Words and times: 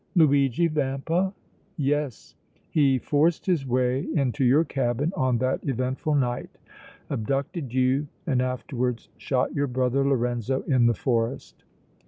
"Luigi 0.15 0.65
Vampa?" 0.67 1.31
"Yes. 1.77 2.33
He 2.71 2.97
forced 2.97 3.45
his 3.45 3.67
way 3.67 4.07
into 4.15 4.43
your 4.43 4.63
cabin 4.63 5.13
on 5.15 5.37
that 5.37 5.59
eventful 5.61 6.15
night, 6.15 6.49
abducted 7.11 7.71
you 7.71 8.07
and 8.25 8.41
afterwards 8.41 9.09
shot 9.19 9.53
your 9.53 9.67
brother 9.67 10.03
Lorenzo 10.03 10.63
in 10.63 10.87
the 10.87 10.95
forest." 10.95 11.65